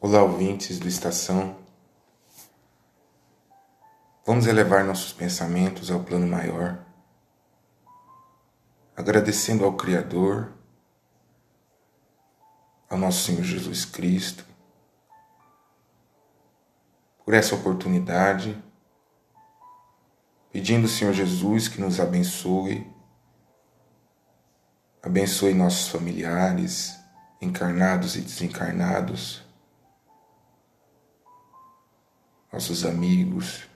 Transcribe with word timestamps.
Olá, 0.00 0.22
ouvintes 0.22 0.78
do 0.78 0.86
Estação. 0.86 1.56
Vamos 4.24 4.46
elevar 4.46 4.84
nossos 4.84 5.12
pensamentos 5.12 5.90
ao 5.90 6.04
plano 6.04 6.24
maior, 6.24 6.78
agradecendo 8.96 9.64
ao 9.64 9.72
Criador, 9.72 10.52
ao 12.88 12.96
nosso 12.96 13.24
Senhor 13.24 13.42
Jesus 13.42 13.84
Cristo, 13.84 14.44
por 17.24 17.34
essa 17.34 17.56
oportunidade, 17.56 18.56
pedindo 20.52 20.84
ao 20.84 20.90
Senhor 20.90 21.12
Jesus 21.12 21.66
que 21.66 21.80
nos 21.80 21.98
abençoe, 21.98 22.88
abençoe 25.02 25.54
nossos 25.54 25.88
familiares, 25.88 26.96
encarnados 27.42 28.14
e 28.14 28.20
desencarnados 28.20 29.47
nossos 32.52 32.84
amigos, 32.84 33.68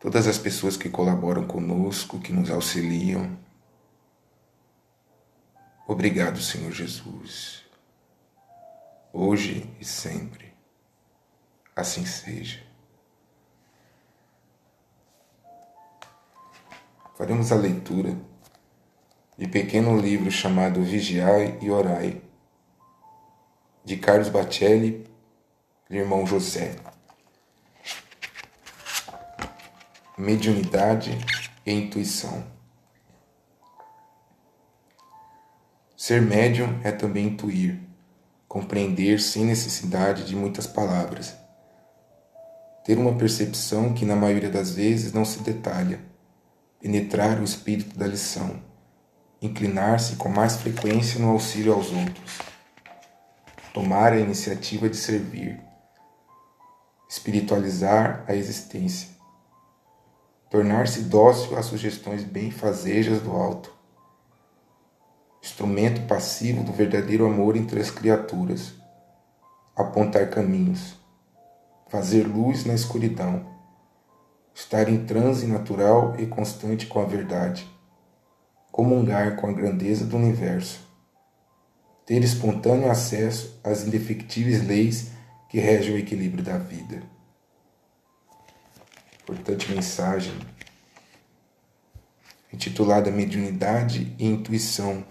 todas 0.00 0.26
as 0.26 0.38
pessoas 0.38 0.76
que 0.76 0.88
colaboram 0.88 1.46
conosco, 1.46 2.18
que 2.18 2.32
nos 2.32 2.50
auxiliam. 2.50 3.38
Obrigado, 5.86 6.40
Senhor 6.40 6.72
Jesus, 6.72 7.64
hoje 9.12 9.70
e 9.78 9.84
sempre. 9.84 10.52
Assim 11.76 12.04
seja. 12.04 12.62
Faremos 17.16 17.52
a 17.52 17.56
leitura 17.56 18.16
de 19.36 19.46
pequeno 19.46 19.98
livro 19.98 20.30
chamado 20.30 20.82
Vigiai 20.82 21.58
e 21.60 21.70
Orai, 21.70 22.22
de 23.84 23.96
Carlos 23.96 24.28
Bacelli 24.28 25.11
irmão 25.98 26.26
José. 26.26 26.76
Mediunidade 30.16 31.18
e 31.66 31.72
intuição. 31.72 32.44
Ser 35.94 36.22
médium 36.22 36.80
é 36.82 36.90
também 36.90 37.26
intuir, 37.26 37.78
compreender 38.48 39.20
sem 39.20 39.44
necessidade 39.44 40.24
de 40.24 40.34
muitas 40.34 40.66
palavras. 40.66 41.36
Ter 42.84 42.96
uma 42.96 43.14
percepção 43.14 43.92
que 43.92 44.06
na 44.06 44.16
maioria 44.16 44.50
das 44.50 44.74
vezes 44.74 45.12
não 45.12 45.24
se 45.26 45.40
detalha, 45.40 46.00
penetrar 46.80 47.38
o 47.38 47.44
espírito 47.44 47.96
da 47.98 48.06
lição, 48.06 48.62
inclinar-se 49.40 50.16
com 50.16 50.30
mais 50.30 50.56
frequência 50.56 51.20
no 51.20 51.30
auxílio 51.30 51.74
aos 51.74 51.92
outros, 51.92 52.38
tomar 53.74 54.14
a 54.14 54.18
iniciativa 54.18 54.88
de 54.88 54.96
servir 54.96 55.71
espiritualizar 57.12 58.24
a 58.26 58.34
existência, 58.34 59.10
tornar-se 60.48 61.02
dócil 61.02 61.58
às 61.58 61.66
sugestões 61.66 62.24
benfazejas 62.24 63.20
do 63.20 63.32
alto, 63.32 63.70
instrumento 65.42 66.06
passivo 66.06 66.64
do 66.64 66.72
verdadeiro 66.72 67.26
amor 67.26 67.54
entre 67.54 67.78
as 67.82 67.90
criaturas, 67.90 68.72
apontar 69.76 70.30
caminhos, 70.30 70.94
fazer 71.90 72.22
luz 72.22 72.64
na 72.64 72.72
escuridão, 72.72 73.44
estar 74.54 74.88
em 74.88 75.04
transe 75.04 75.46
natural 75.46 76.18
e 76.18 76.24
constante 76.24 76.86
com 76.86 76.98
a 76.98 77.04
verdade, 77.04 77.70
comungar 78.70 79.36
com 79.36 79.48
a 79.48 79.52
grandeza 79.52 80.06
do 80.06 80.16
universo, 80.16 80.80
ter 82.06 82.24
espontâneo 82.24 82.90
acesso 82.90 83.60
às 83.62 83.86
indefectíveis 83.86 84.66
leis 84.66 85.12
que 85.52 85.60
rege 85.60 85.92
o 85.92 85.98
equilíbrio 85.98 86.42
da 86.42 86.56
vida. 86.56 87.02
Importante 89.20 89.70
mensagem 89.70 90.32
intitulada 92.50 93.10
Mediunidade 93.10 94.16
e 94.18 94.24
Intuição, 94.24 95.06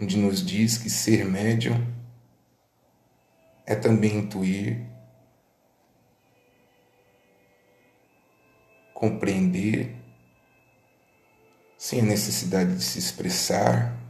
onde 0.00 0.16
nos 0.16 0.42
diz 0.42 0.78
que 0.78 0.88
ser 0.88 1.26
médium 1.26 1.86
é 3.66 3.74
também 3.74 4.16
intuir, 4.16 4.82
compreender, 8.94 9.94
sem 11.76 12.00
a 12.00 12.04
necessidade 12.04 12.74
de 12.74 12.82
se 12.82 12.98
expressar, 12.98 14.01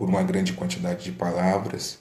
por 0.00 0.08
uma 0.08 0.22
grande 0.22 0.54
quantidade 0.54 1.04
de 1.04 1.12
palavras, 1.12 1.98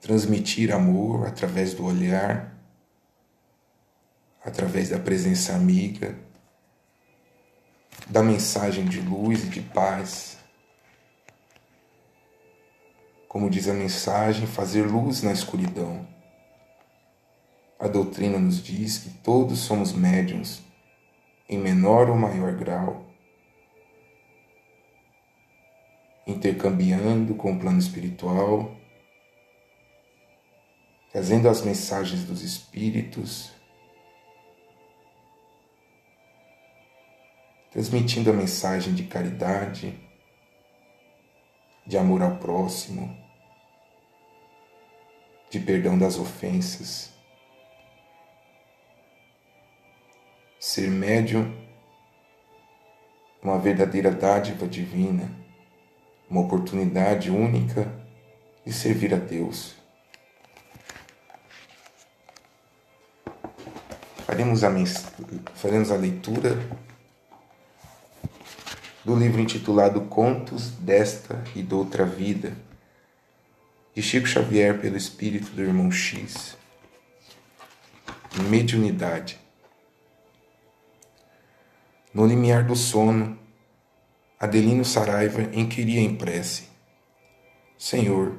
transmitir 0.00 0.72
amor 0.72 1.26
através 1.26 1.74
do 1.74 1.84
olhar, 1.84 2.56
através 4.44 4.90
da 4.90 5.00
presença 5.00 5.52
amiga, 5.52 6.16
da 8.06 8.22
mensagem 8.22 8.84
de 8.84 9.00
luz 9.00 9.42
e 9.42 9.48
de 9.48 9.60
paz. 9.60 10.38
Como 13.26 13.50
diz 13.50 13.66
a 13.66 13.74
mensagem, 13.74 14.46
fazer 14.46 14.84
luz 14.84 15.24
na 15.24 15.32
escuridão. 15.32 16.06
A 17.80 17.88
doutrina 17.88 18.38
nos 18.38 18.62
diz 18.62 18.98
que 18.98 19.10
todos 19.10 19.58
somos 19.58 19.92
médiums, 19.92 20.62
em 21.48 21.58
menor 21.58 22.08
ou 22.08 22.16
maior 22.16 22.54
grau 22.54 23.09
intercambiando 26.30 27.34
com 27.34 27.52
o 27.52 27.58
plano 27.58 27.78
espiritual, 27.78 28.76
trazendo 31.12 31.48
as 31.48 31.62
mensagens 31.62 32.24
dos 32.24 32.42
Espíritos, 32.42 33.52
transmitindo 37.70 38.30
a 38.30 38.32
mensagem 38.32 38.94
de 38.94 39.04
caridade, 39.04 39.98
de 41.86 41.98
amor 41.98 42.22
ao 42.22 42.36
próximo, 42.36 43.16
de 45.50 45.58
perdão 45.58 45.98
das 45.98 46.16
ofensas. 46.16 47.12
Ser 50.58 50.90
médium, 50.90 51.56
uma 53.42 53.58
verdadeira 53.58 54.10
dádiva 54.10 54.68
divina 54.68 55.39
uma 56.30 56.42
oportunidade 56.42 57.28
única 57.28 57.92
de 58.64 58.72
servir 58.72 59.12
a 59.12 59.16
Deus. 59.16 59.74
Faremos 64.24 64.62
a, 64.62 64.70
faremos 65.56 65.90
a 65.90 65.96
leitura 65.96 66.56
do 69.04 69.16
livro 69.16 69.40
intitulado 69.40 70.02
Contos 70.02 70.70
desta 70.70 71.42
e 71.56 71.62
doutra 71.64 72.06
vida, 72.06 72.56
de 73.92 74.00
Chico 74.00 74.28
Xavier 74.28 74.80
pelo 74.80 74.96
espírito 74.96 75.50
do 75.50 75.62
irmão 75.62 75.90
X. 75.90 76.56
Mediunidade. 78.48 79.40
No 82.14 82.24
limiar 82.24 82.64
do 82.64 82.76
sono, 82.76 83.39
Adelino 84.42 84.86
Saraiva 84.86 85.42
inquiria 85.52 86.00
em 86.00 86.14
prece: 86.14 86.62
Senhor, 87.76 88.36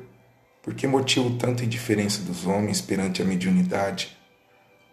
por 0.64 0.74
que 0.74 0.88
motivo 0.88 1.38
tanta 1.38 1.64
indiferença 1.64 2.24
dos 2.24 2.48
homens 2.48 2.82
perante 2.82 3.22
a 3.22 3.26
mediunidade? 3.26 4.18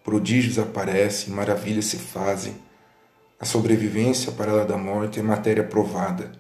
Prodígios 0.05 0.59
aparecem, 0.59 1.33
maravilhas 1.33 1.87
se 1.87 1.97
fazem. 1.97 2.55
A 3.41 3.47
sobrevivência 3.47 4.33
para 4.33 4.53
lá 4.53 4.65
da 4.65 4.77
morte 4.77 5.19
é 5.19 5.23
matéria 5.23 5.65
provada. 5.65 6.31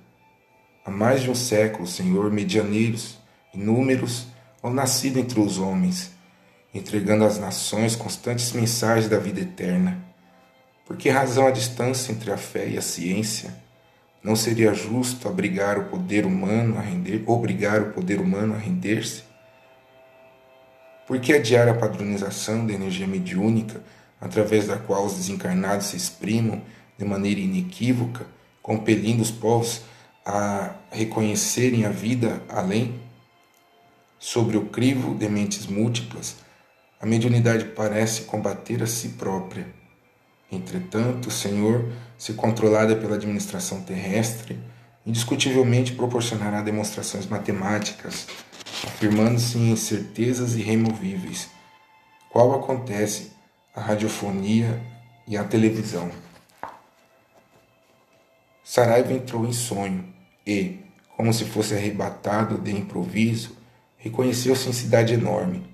Há 0.85 0.91
mais 0.91 1.23
de 1.23 1.31
um 1.31 1.35
século, 1.35 1.87
Senhor, 1.87 2.31
medianeiros, 2.31 3.19
inúmeros, 3.55 4.27
ao 4.63 4.71
nascido 4.71 5.19
entre 5.19 5.41
os 5.41 5.57
homens, 5.57 6.11
entregando 6.75 7.25
às 7.25 7.39
nações 7.39 7.97
constantes 7.97 8.53
mensagens 8.53 9.09
da 9.09 9.19
vida 9.19 9.41
eterna. 9.41 10.05
Por 10.85 10.99
que 10.99 11.09
razão 11.09 11.47
a 11.47 11.51
distância 11.51 12.13
entre 12.13 12.31
a 12.31 12.37
fé 12.37 12.69
e 12.69 12.77
a 12.77 12.83
ciência? 12.83 13.67
Não 14.23 14.35
seria 14.35 14.75
justo 14.75 15.29
abrigar 15.29 15.79
o 15.79 15.85
poder 15.85 16.27
humano 16.27 16.77
a 16.77 16.81
render, 16.81 17.23
obrigar 17.27 17.81
o 17.83 17.93
poder 17.93 18.21
humano 18.21 18.55
a 18.55 18.59
render-se? 18.59 19.23
Por 21.07 21.21
que 21.21 21.33
adiar 21.33 21.69
a 21.69 21.75
padronização 21.75 22.67
da 22.67 22.73
energia 22.73 23.07
mediúnica, 23.07 23.83
através 24.21 24.67
da 24.67 24.77
qual 24.77 25.07
os 25.07 25.15
desencarnados 25.15 25.87
se 25.87 25.97
exprimam 25.97 26.61
de 26.99 27.05
maneira 27.05 27.41
inequívoca, 27.41 28.27
compelindo 28.61 29.23
os 29.23 29.31
povos 29.31 29.83
a 30.27 30.75
reconhecerem 30.91 31.87
a 31.87 31.91
vida 31.91 32.43
além? 32.49 33.01
Sobre 34.19 34.57
o 34.57 34.67
crivo 34.67 35.15
de 35.15 35.29
mentes 35.29 35.67
múltiplas, 35.67 36.37
a 37.01 37.07
mediunidade 37.07 37.67
parece 37.67 38.23
combater 38.23 38.83
a 38.83 38.87
si 38.87 39.11
própria 39.11 39.79
Entretanto, 40.51 41.29
o 41.29 41.31
Senhor, 41.31 41.93
se 42.19 42.33
controlada 42.35 42.97
pela 42.97 43.15
administração 43.15 43.81
terrestre, 43.81 44.59
indiscutivelmente 45.07 45.93
proporcionará 45.93 46.61
demonstrações 46.61 47.27
matemáticas, 47.27 48.27
afirmando-se 48.85 49.57
em 49.57 49.77
certezas 49.77 50.57
irremovíveis, 50.57 51.49
qual 52.29 52.55
acontece 52.55 53.33
a 53.75 53.81
radiofonia 53.81 54.83
e 55.27 55.37
a 55.37 55.45
televisão. 55.45 56.11
Saraiva 58.65 59.13
entrou 59.13 59.47
em 59.47 59.53
sonho 59.53 60.13
e, 60.47 60.81
como 61.17 61.33
se 61.33 61.45
fosse 61.45 61.75
arrebatado 61.75 62.59
de 62.59 62.73
improviso, 62.73 63.57
reconheceu-se 63.97 64.69
em 64.69 64.73
cidade 64.73 65.15
enorme. 65.15 65.65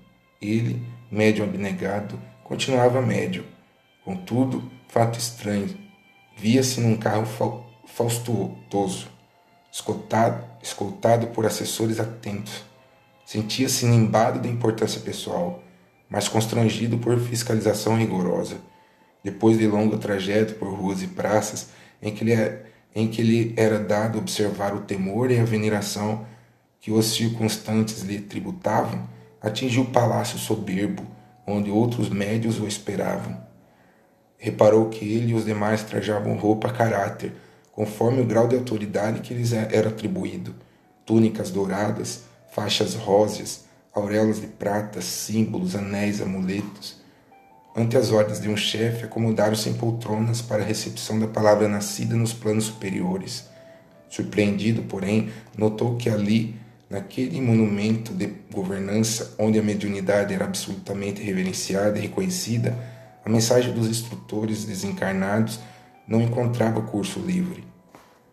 Ele, 0.41 0.85
médium 1.11 1.45
abnegado, 1.45 2.19
continuava 2.43 3.01
médio. 3.01 3.45
Contudo, 4.03 4.71
fato 4.87 5.19
estranho, 5.19 5.84
via-se 6.35 6.81
num 6.81 6.97
carro 6.97 7.25
faustuoso, 7.85 9.07
escoltado, 9.71 10.43
escoltado 10.61 11.27
por 11.27 11.45
assessores 11.45 11.99
atentos. 11.99 12.63
Sentia-se 13.25 13.85
nimbado 13.85 14.39
de 14.39 14.49
importância 14.49 15.01
pessoal, 15.01 15.63
mas 16.09 16.27
constrangido 16.27 16.97
por 16.97 17.19
fiscalização 17.19 17.97
rigorosa. 17.97 18.57
Depois 19.23 19.57
de 19.57 19.65
longo 19.65 19.97
trajeto 19.97 20.55
por 20.55 20.71
ruas 20.73 21.01
e 21.01 21.07
praças, 21.07 21.69
em 22.01 22.13
que 22.13 22.23
lhe, 22.23 22.35
em 22.93 23.07
que 23.07 23.23
lhe 23.23 23.53
era 23.57 23.79
dado 23.79 24.19
observar 24.19 24.75
o 24.75 24.81
temor 24.81 25.31
e 25.31 25.39
a 25.39 25.45
veneração 25.45 26.25
que 26.79 26.91
os 26.91 27.07
circunstantes 27.07 28.03
lhe 28.03 28.19
tributavam, 28.19 29.09
atingiu 29.41 29.83
o 29.83 29.91
palácio 29.91 30.37
soberbo, 30.37 31.03
onde 31.47 31.71
outros 31.71 32.09
médios 32.09 32.59
o 32.59 32.67
esperavam. 32.67 33.43
Reparou 34.45 34.89
que 34.89 35.03
ele 35.03 35.31
e 35.31 35.33
os 35.33 35.43
demais 35.43 35.81
trajavam 35.81 36.37
roupa 36.37 36.67
a 36.67 36.71
caráter, 36.71 37.33
conforme 37.71 38.21
o 38.21 38.25
grau 38.27 38.47
de 38.47 38.55
autoridade 38.55 39.21
que 39.21 39.33
lhes 39.33 39.51
era 39.51 39.89
atribuído: 39.89 40.53
túnicas 41.03 41.49
douradas, 41.49 42.25
faixas 42.51 42.93
róseas, 42.93 43.65
auréolas 43.91 44.39
de 44.39 44.45
prata, 44.45 45.01
símbolos, 45.01 45.75
anéis, 45.75 46.21
amuletos. 46.21 47.01
Ante 47.75 47.97
as 47.97 48.11
ordens 48.11 48.39
de 48.39 48.47
um 48.47 48.55
chefe, 48.55 49.05
acomodaram-se 49.05 49.67
em 49.67 49.73
poltronas 49.73 50.43
para 50.43 50.61
a 50.61 50.65
recepção 50.65 51.19
da 51.19 51.25
palavra 51.25 51.67
nascida 51.67 52.15
nos 52.15 52.31
planos 52.31 52.65
superiores. 52.65 53.49
Surpreendido, 54.11 54.83
porém, 54.83 55.31
notou 55.57 55.95
que 55.95 56.07
ali, 56.07 56.55
naquele 56.87 57.41
monumento 57.41 58.13
de 58.13 58.27
governança 58.53 59.33
onde 59.39 59.57
a 59.57 59.63
mediunidade 59.63 60.35
era 60.35 60.45
absolutamente 60.45 61.23
reverenciada 61.23 61.97
e 61.97 62.03
reconhecida, 62.03 62.77
a 63.25 63.29
mensagem 63.29 63.73
dos 63.73 63.87
instrutores 63.87 64.65
desencarnados 64.65 65.59
não 66.07 66.21
encontrava 66.21 66.79
curso 66.83 67.19
livre. 67.19 67.65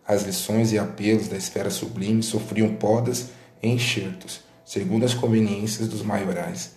As 0.07 0.23
lições 0.25 0.71
e 0.71 0.79
apelos 0.79 1.29
da 1.29 1.37
esfera 1.37 1.71
sublime 1.71 2.23
sofriam 2.23 2.75
podas 2.75 3.31
e 3.63 3.69
enxertos, 3.69 4.43
segundo 4.67 5.07
as 5.07 5.15
conveniências 5.15 5.89
dos 5.89 6.03
maiorais. 6.03 6.73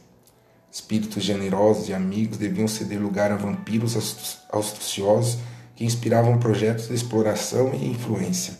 Espíritos 0.72 1.24
generosos 1.24 1.90
e 1.90 1.94
amigos 1.94 2.38
deviam 2.38 2.68
ceder 2.68 3.02
lugar 3.02 3.32
a 3.32 3.36
vampiros 3.36 3.98
astuciosos 4.50 5.38
que 5.76 5.84
inspiravam 5.84 6.38
projetos 6.38 6.88
de 6.88 6.94
exploração 6.94 7.74
e 7.74 7.88
influência. 7.90 8.54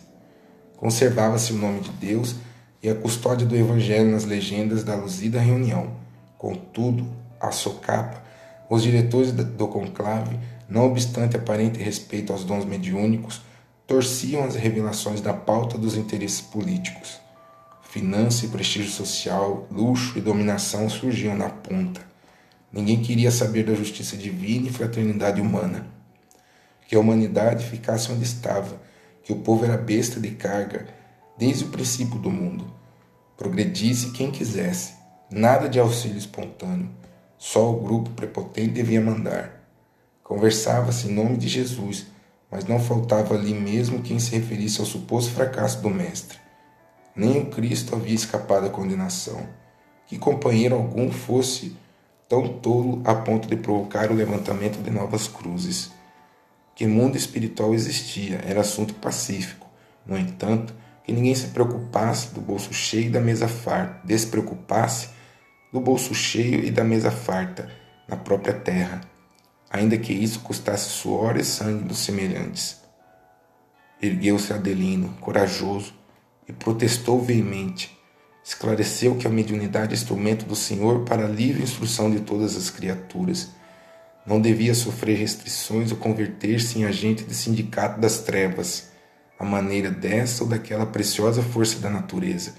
Conservava-se 0.76 1.52
o 1.52 1.56
nome 1.56 1.80
de 1.80 1.90
Deus 1.92 2.34
e 2.82 2.90
a 2.90 2.94
custódia 2.94 3.46
do 3.46 3.56
Evangelho 3.56 4.10
nas 4.10 4.26
legendas 4.26 4.84
da 4.84 4.94
luzida 4.94 5.40
reunião. 5.40 5.96
Contudo, 6.36 7.06
a 7.40 7.50
socapa, 7.50 8.25
os 8.68 8.82
diretores 8.82 9.32
do 9.32 9.68
conclave 9.68 10.38
não 10.68 10.86
obstante 10.86 11.36
aparente 11.36 11.82
respeito 11.82 12.32
aos 12.32 12.44
dons 12.44 12.64
mediúnicos, 12.64 13.40
torciam 13.86 14.44
as 14.44 14.56
revelações 14.56 15.20
da 15.20 15.32
pauta 15.32 15.78
dos 15.78 15.96
interesses 15.96 16.40
políticos. 16.40 17.20
Finança 17.82 18.44
e 18.44 18.48
prestígio 18.48 18.90
social, 18.90 19.66
luxo 19.70 20.18
e 20.18 20.20
dominação 20.20 20.90
surgiam 20.90 21.36
na 21.36 21.48
ponta. 21.48 22.00
Ninguém 22.72 23.00
queria 23.00 23.30
saber 23.30 23.64
da 23.64 23.74
justiça 23.74 24.16
divina 24.16 24.66
e 24.66 24.72
fraternidade 24.72 25.40
humana. 25.40 25.86
Que 26.88 26.96
a 26.96 27.00
humanidade 27.00 27.64
ficasse 27.64 28.10
onde 28.10 28.24
estava, 28.24 28.80
que 29.22 29.32
o 29.32 29.36
povo 29.36 29.64
era 29.64 29.76
besta 29.76 30.20
de 30.20 30.32
carga 30.32 30.86
desde 31.38 31.64
o 31.64 31.68
princípio 31.68 32.18
do 32.18 32.30
mundo. 32.30 32.66
Progredisse 33.36 34.10
quem 34.10 34.30
quisesse, 34.30 34.94
nada 35.30 35.68
de 35.68 35.78
auxílio 35.78 36.18
espontâneo, 36.18 36.90
só 37.46 37.70
o 37.70 37.80
grupo 37.80 38.10
prepotente 38.10 38.72
devia 38.72 39.00
mandar. 39.00 39.62
Conversava-se 40.24 41.06
em 41.06 41.14
nome 41.14 41.36
de 41.36 41.46
Jesus, 41.46 42.08
mas 42.50 42.64
não 42.64 42.80
faltava 42.80 43.36
ali 43.36 43.54
mesmo 43.54 44.02
quem 44.02 44.18
se 44.18 44.32
referisse 44.32 44.80
ao 44.80 44.86
suposto 44.86 45.30
fracasso 45.30 45.80
do 45.80 45.88
Mestre. 45.88 46.38
Nem 47.14 47.38
o 47.38 47.46
Cristo 47.46 47.94
havia 47.94 48.16
escapado 48.16 48.66
à 48.66 48.68
condenação. 48.68 49.46
Que 50.08 50.18
companheiro 50.18 50.74
algum 50.74 51.08
fosse 51.08 51.76
tão 52.28 52.48
tolo 52.48 53.00
a 53.04 53.14
ponto 53.14 53.46
de 53.46 53.54
provocar 53.54 54.10
o 54.10 54.14
levantamento 54.14 54.82
de 54.82 54.90
novas 54.90 55.28
cruzes. 55.28 55.92
Que 56.74 56.84
mundo 56.84 57.16
espiritual 57.16 57.72
existia 57.72 58.40
era 58.44 58.62
assunto 58.62 58.92
pacífico. 58.94 59.68
No 60.04 60.18
entanto, 60.18 60.74
que 61.04 61.12
ninguém 61.12 61.36
se 61.36 61.46
preocupasse 61.46 62.34
do 62.34 62.40
bolso 62.40 62.74
cheio 62.74 63.06
e 63.06 63.10
da 63.10 63.20
mesa 63.20 63.46
farta, 63.46 64.00
despreocupasse 64.04 65.14
do 65.72 65.80
bolso 65.80 66.14
cheio 66.14 66.64
e 66.64 66.70
da 66.70 66.84
mesa 66.84 67.10
farta 67.10 67.70
na 68.08 68.16
própria 68.16 68.54
terra 68.54 69.00
ainda 69.70 69.98
que 69.98 70.12
isso 70.12 70.40
custasse 70.40 70.88
suor 70.88 71.36
e 71.36 71.44
sangue 71.44 71.84
dos 71.84 71.98
semelhantes. 71.98 72.80
Ergueu-se 74.00 74.52
Adelino, 74.52 75.14
corajoso, 75.20 75.94
e 76.48 76.52
protestou 76.52 77.20
veemente. 77.20 77.96
Esclareceu 78.44 79.16
que 79.16 79.26
a 79.26 79.30
mediunidade 79.30 79.92
é 79.92 79.96
instrumento 79.96 80.46
do 80.46 80.54
Senhor 80.54 81.04
para 81.04 81.24
a 81.24 81.28
livre 81.28 81.62
instrução 81.62 82.10
de 82.10 82.20
todas 82.20 82.56
as 82.56 82.70
criaturas. 82.70 83.50
Não 84.24 84.40
devia 84.40 84.74
sofrer 84.74 85.16
restrições 85.16 85.90
ou 85.90 85.96
converter-se 85.96 86.78
em 86.78 86.84
agente 86.84 87.24
de 87.24 87.34
sindicato 87.34 88.00
das 88.00 88.20
trevas, 88.20 88.90
à 89.38 89.44
maneira 89.44 89.90
dessa 89.90 90.44
ou 90.44 90.48
daquela 90.48 90.86
preciosa 90.86 91.42
força 91.42 91.80
da 91.80 91.90
natureza, 91.90 92.54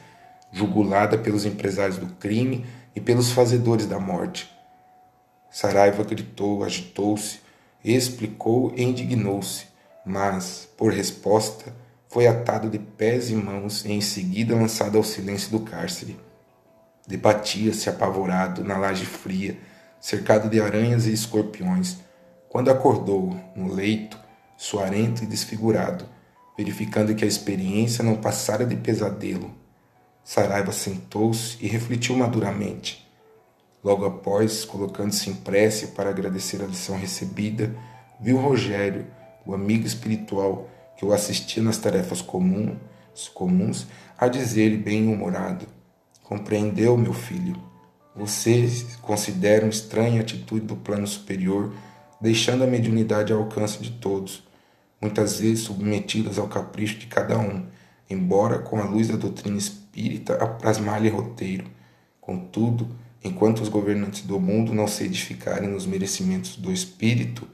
jugulada 0.52 1.18
pelos 1.18 1.46
empresários 1.46 1.98
do 1.98 2.08
crime 2.16 2.66
e 2.98 3.00
pelos 3.00 3.30
fazedores 3.30 3.86
da 3.86 4.00
morte 4.00 4.50
Saraiva 5.52 6.04
gritou, 6.04 6.64
agitou-se, 6.64 7.40
explicou 7.86 8.74
e 8.76 8.82
indignou-se, 8.82 9.68
mas, 10.04 10.68
por 10.76 10.92
resposta, 10.92 11.72
foi 12.10 12.26
atado 12.26 12.72
de 12.72 12.80
pés 12.80 13.30
e 13.30 13.36
mãos 13.36 13.86
e 13.86 13.92
em 13.92 14.02
seguida 14.02 14.56
lançado 14.56 14.98
ao 14.98 15.04
silêncio 15.04 15.52
do 15.52 15.60
cárcere. 15.60 16.20
Debatia-se 17.08 17.88
apavorado 17.88 18.64
na 18.64 18.80
laje 18.80 19.06
fria, 19.06 19.60
cercado 20.02 20.50
de 20.50 20.60
aranhas 20.60 21.06
e 21.06 21.14
escorpiões, 21.14 21.98
quando 22.50 22.72
acordou, 22.72 23.40
no 23.56 23.72
leito, 23.72 24.18
suarento 24.58 25.24
e 25.24 25.28
desfigurado, 25.28 26.04
verificando 26.58 27.14
que 27.14 27.24
a 27.24 27.28
experiência 27.28 28.04
não 28.04 28.16
passara 28.16 28.66
de 28.66 28.76
pesadelo. 28.76 29.67
Saraiva 30.28 30.74
sentou-se 30.74 31.58
e 31.62 31.70
refletiu 31.70 32.14
maduramente. 32.14 33.10
Logo 33.82 34.04
após, 34.04 34.66
colocando-se 34.66 35.30
em 35.30 35.34
prece 35.34 35.88
para 35.88 36.10
agradecer 36.10 36.62
a 36.62 36.66
lição 36.66 36.98
recebida, 36.98 37.74
viu 38.20 38.36
Rogério, 38.36 39.08
o 39.46 39.54
amigo 39.54 39.88
espiritual 39.88 40.70
que 40.98 41.06
o 41.06 41.14
assistia 41.14 41.64
nas 41.64 41.78
tarefas 41.78 42.22
comuns, 42.22 42.76
comuns 43.34 43.88
a 44.18 44.28
dizer-lhe 44.28 44.76
bem-humorado: 44.76 45.66
Compreendeu, 46.24 46.98
meu 46.98 47.14
filho? 47.14 47.56
Vocês 48.14 48.98
consideram 49.02 49.70
estranha 49.70 50.20
a 50.20 50.24
atitude 50.24 50.66
do 50.66 50.76
plano 50.76 51.08
superior, 51.08 51.74
deixando 52.20 52.66
a 52.66 52.68
mediunidade 52.68 53.32
ao 53.32 53.40
alcance 53.40 53.82
de 53.82 53.92
todos, 53.92 54.44
muitas 55.00 55.40
vezes 55.40 55.64
submetidas 55.64 56.38
ao 56.38 56.50
capricho 56.50 56.98
de 56.98 57.08
cada 57.08 57.40
um, 57.40 57.66
embora 58.10 58.60
com 58.60 58.80
a 58.80 58.86
luz 58.86 59.08
da 59.08 59.16
doutrina 59.16 59.58
espírita 59.58 60.36
aplasmar-lhe 60.36 61.10
roteiro. 61.10 61.66
Contudo, 62.22 62.88
Enquanto 63.24 63.62
os 63.62 63.70
governantes 63.70 64.22
do 64.22 64.40
mundo 64.40 64.74
não 64.74 64.88
se 64.88 65.04
edificarem 65.04 65.70
nos 65.70 65.86
merecimentos 65.86 66.56
do 66.56 66.72
espírito, 66.72 67.48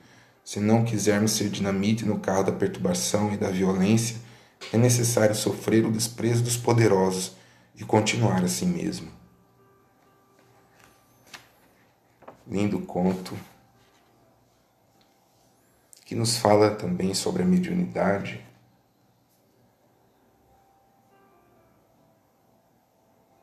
se 0.43 0.59
não 0.59 0.83
quisermos 0.83 1.31
ser 1.31 1.49
dinamite 1.49 2.05
no 2.05 2.19
carro 2.19 2.43
da 2.43 2.51
perturbação 2.51 3.33
e 3.33 3.37
da 3.37 3.49
violência, 3.49 4.17
é 4.71 4.77
necessário 4.77 5.33
sofrer 5.33 5.85
o 5.85 5.91
desprezo 5.91 6.43
dos 6.43 6.57
poderosos 6.57 7.35
e 7.75 7.83
continuar 7.83 8.43
assim 8.43 8.67
mesmo. 8.67 9.09
Lindo 12.47 12.79
conto 12.79 13.35
que 16.05 16.13
nos 16.13 16.37
fala 16.37 16.71
também 16.71 17.13
sobre 17.13 17.41
a 17.41 17.45
mediunidade. 17.45 18.45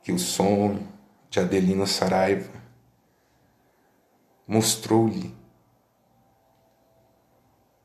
Que 0.02 0.12
o 0.12 0.18
sonho 0.18 0.88
de 1.28 1.38
Adelino 1.38 1.86
Saraiva, 1.86 2.50
mostrou-lhe 4.46 5.34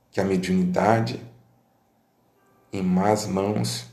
que 0.09 0.19
a 0.19 0.23
mediunidade 0.23 1.21
em 2.73 2.81
más 2.81 3.27
mãos 3.27 3.87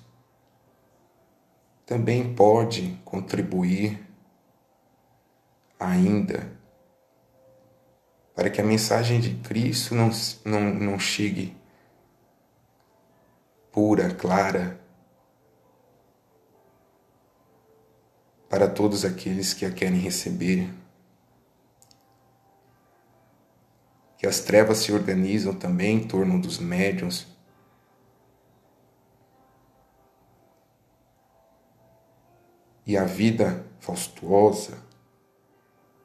também 1.85 2.35
pode 2.35 2.99
contribuir 3.05 4.01
ainda 5.79 6.51
para 8.35 8.49
que 8.49 8.61
a 8.61 8.65
mensagem 8.65 9.21
de 9.21 9.35
Cristo 9.35 9.95
não, 9.95 10.11
não, 10.45 10.75
não 10.75 10.99
chegue 10.99 11.55
pura, 13.71 14.15
clara, 14.15 14.82
para 18.53 18.69
todos 18.69 19.03
aqueles 19.03 19.55
que 19.55 19.65
a 19.65 19.71
querem 19.71 19.99
receber. 19.99 20.69
Que 24.19 24.27
as 24.27 24.41
trevas 24.41 24.77
se 24.77 24.93
organizam 24.93 25.55
também 25.55 25.97
em 25.97 26.07
torno 26.07 26.39
dos 26.39 26.59
médiuns. 26.59 27.27
E 32.85 32.95
a 32.95 33.07
vida 33.07 33.65
faustuosa, 33.81 34.77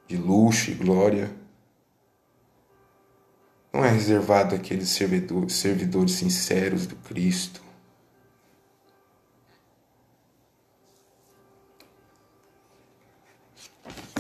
de 0.08 0.16
luxo 0.16 0.72
e 0.72 0.74
glória, 0.74 1.30
não 3.74 3.84
é 3.84 3.90
reservado 3.90 4.56
àqueles 4.56 4.88
servidores, 4.88 5.52
servidores 5.52 6.14
sinceros 6.14 6.88
do 6.88 6.96
Cristo. 6.96 7.67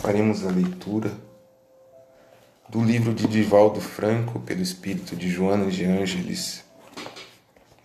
Faremos 0.08 0.46
a 0.46 0.50
leitura 0.50 1.12
do 2.70 2.82
livro 2.82 3.14
de 3.14 3.28
Divaldo 3.28 3.82
Franco, 3.82 4.40
pelo 4.40 4.62
espírito 4.62 5.18
de 5.18 5.28
Joana 5.28 5.70
de 5.70 5.84
Ângeles, 5.84 6.64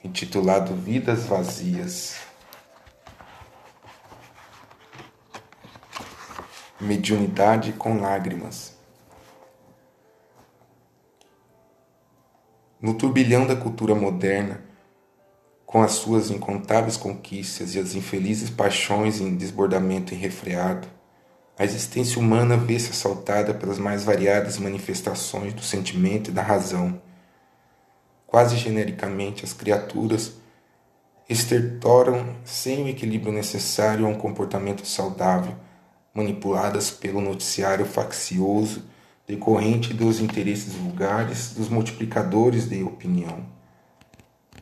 intitulado 0.05 0.73
Vidas 0.73 1.27
Vazias. 1.27 2.21
Mediunidade 6.81 7.73
com 7.73 8.01
lágrimas. 8.01 8.77
No 12.81 12.95
turbilhão 12.95 13.49
da 13.49 13.57
cultura 13.57 13.97
moderna, 13.97 14.63
com 15.67 15.83
as 15.83 15.91
suas 15.95 16.31
incontáveis 16.31 16.97
conquistas 16.97 17.75
e 17.75 17.81
as 17.81 17.97
infelizes 17.97 18.49
paixões 18.49 19.21
em 19.21 19.35
desbordamento 19.35 20.15
irrefreado, 20.15 21.02
a 21.63 21.65
existência 21.65 22.19
humana 22.19 22.57
vê-se 22.57 22.91
assaltada 22.91 23.55
pelas 23.55 23.79
mais 23.79 24.03
variadas 24.03 24.59
manifestações 24.59 25.55
do 25.55 25.63
sentimento 25.63 26.29
e 26.29 26.33
da 26.33 26.43
razão. 26.43 27.01
Quase 28.27 28.57
genericamente, 28.57 29.45
as 29.45 29.53
criaturas 29.53 30.33
estertoram 31.31 32.35
sem 32.45 32.83
o 32.83 32.89
equilíbrio 32.89 33.33
necessário 33.33 34.05
a 34.05 34.09
um 34.09 34.17
comportamento 34.17 34.85
saudável, 34.85 35.55
manipuladas 36.13 36.91
pelo 36.91 37.21
noticiário 37.21 37.87
faccioso 37.87 38.83
decorrente 39.25 39.95
dos 39.95 40.19
interesses 40.19 40.75
vulgares 40.75 41.53
dos 41.53 41.69
multiplicadores 41.69 42.69
de 42.69 42.83
opinião. 42.83 43.47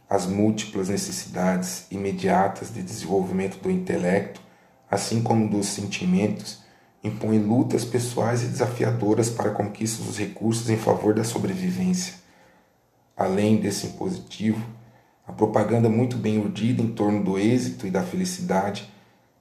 As 0.07 0.27
múltiplas 0.27 0.91
necessidades 0.91 1.87
imediatas 1.91 2.71
de 2.71 2.83
desenvolvimento 2.83 3.59
do 3.59 3.71
intelecto, 3.71 4.43
assim 4.91 5.23
como 5.23 5.49
dos 5.49 5.65
sentimentos, 5.65 6.60
impõem 7.03 7.39
lutas 7.39 7.85
pessoais 7.85 8.43
e 8.43 8.47
desafiadoras 8.47 9.31
para 9.31 9.51
a 9.51 9.55
conquista 9.55 10.03
dos 10.03 10.19
recursos 10.19 10.69
em 10.69 10.77
favor 10.77 11.15
da 11.15 11.25
sobrevivência. 11.25 12.15
Além 13.17 13.57
desse 13.57 13.87
impositivo, 13.87 14.65
a 15.27 15.33
propaganda 15.33 15.89
muito 15.89 16.17
bem 16.17 16.39
urdida 16.39 16.83
em 16.83 16.89
torno 16.89 17.23
do 17.23 17.39
êxito 17.39 17.87
e 17.87 17.91
da 17.91 18.03
felicidade, 18.03 18.91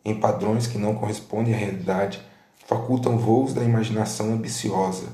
em 0.05 0.19
padrões 0.19 0.67
que 0.67 0.77
não 0.77 0.95
correspondem 0.95 1.53
à 1.53 1.57
realidade, 1.57 2.21
facultam 2.65 3.17
voos 3.17 3.53
da 3.53 3.63
imaginação 3.63 4.33
ambiciosa, 4.33 5.07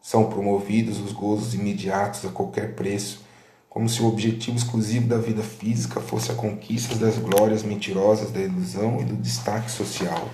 São 0.00 0.28
promovidos 0.28 1.00
os 1.00 1.12
gozos 1.12 1.54
imediatos 1.54 2.24
a 2.24 2.28
qualquer 2.28 2.74
preço, 2.74 3.22
como 3.68 3.88
se 3.88 4.02
o 4.02 4.06
objetivo 4.06 4.56
exclusivo 4.56 5.06
da 5.06 5.16
vida 5.16 5.42
física 5.42 6.00
fosse 6.00 6.30
a 6.30 6.34
conquista 6.34 6.94
das 6.96 7.16
glórias 7.16 7.62
mentirosas 7.62 8.30
da 8.30 8.40
ilusão 8.40 9.00
e 9.00 9.04
do 9.04 9.16
destaque 9.16 9.70
social. 9.70 10.28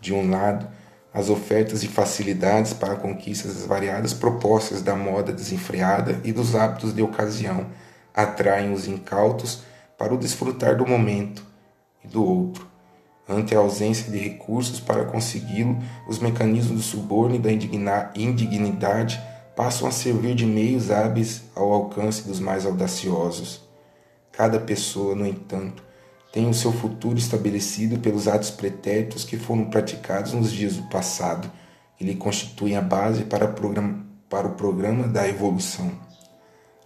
De 0.00 0.14
um 0.14 0.30
lado, 0.30 0.68
as 1.12 1.28
ofertas 1.28 1.82
e 1.82 1.88
facilidades 1.88 2.72
para 2.72 2.92
a 2.92 2.96
conquista 2.96 3.48
das 3.48 3.66
variadas 3.66 4.14
propostas 4.14 4.80
da 4.80 4.94
moda 4.94 5.32
desenfreada 5.32 6.20
e 6.22 6.32
dos 6.32 6.54
hábitos 6.54 6.94
de 6.94 7.02
ocasião 7.02 7.66
atraem 8.14 8.72
os 8.72 8.86
incautos 8.86 9.62
para 9.98 10.14
o 10.14 10.18
desfrutar 10.18 10.76
do 10.76 10.86
momento 10.86 11.44
e 12.04 12.08
do 12.08 12.24
outro. 12.24 12.69
Ante 13.30 13.54
a 13.54 13.60
ausência 13.60 14.10
de 14.10 14.18
recursos 14.18 14.80
para 14.80 15.04
consegui-lo, 15.04 15.78
os 16.08 16.18
mecanismos 16.18 16.78
do 16.78 16.82
suborno 16.82 17.36
e 17.36 17.38
da 17.38 17.52
indignidade 18.16 19.22
passam 19.54 19.86
a 19.86 19.92
servir 19.92 20.34
de 20.34 20.44
meios 20.44 20.90
hábeis 20.90 21.44
ao 21.54 21.72
alcance 21.72 22.26
dos 22.26 22.40
mais 22.40 22.66
audaciosos. 22.66 23.60
Cada 24.32 24.58
pessoa, 24.58 25.14
no 25.14 25.24
entanto, 25.24 25.80
tem 26.32 26.48
o 26.48 26.54
seu 26.54 26.72
futuro 26.72 27.18
estabelecido 27.18 28.00
pelos 28.00 28.26
atos 28.26 28.50
pretéritos 28.50 29.24
que 29.24 29.36
foram 29.36 29.66
praticados 29.66 30.32
nos 30.32 30.50
dias 30.50 30.74
do 30.74 30.82
passado 30.88 31.48
e 32.00 32.04
lhe 32.04 32.16
constituem 32.16 32.76
a 32.76 32.82
base 32.82 33.22
para, 33.22 33.46
para 33.46 34.48
o 34.48 34.54
programa 34.54 35.06
da 35.06 35.28
evolução. 35.28 35.92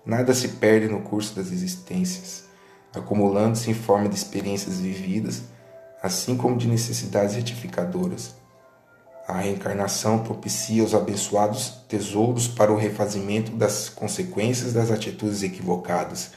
Nada 0.04 0.34
se 0.34 0.48
perde 0.48 0.88
no 0.88 1.00
curso 1.00 1.34
das 1.36 1.50
existências, 1.50 2.44
acumulando-se 2.94 3.70
em 3.70 3.74
forma 3.74 4.10
de 4.10 4.14
experiências 4.14 4.78
vividas, 4.78 5.53
assim 6.04 6.36
como 6.36 6.58
de 6.58 6.68
necessidades 6.68 7.34
retificadoras. 7.34 8.34
A 9.26 9.38
reencarnação 9.38 10.18
propicia 10.18 10.84
os 10.84 10.94
abençoados 10.94 11.78
tesouros 11.88 12.46
para 12.46 12.70
o 12.70 12.76
refazimento 12.76 13.50
das 13.52 13.88
consequências 13.88 14.74
das 14.74 14.90
atitudes 14.90 15.42
equivocadas, 15.42 16.32